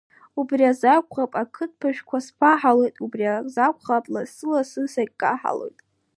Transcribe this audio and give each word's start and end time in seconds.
Убри 0.39 0.63
азакәхап, 0.71 1.31
ақыдбажәқәа 1.41 2.17
сԥаҳалоит, 2.25 2.95
убри 3.05 3.25
азакәхап, 3.39 4.05
лассы-ласс 4.13 4.73
сагькаҳалоит. 4.93 5.77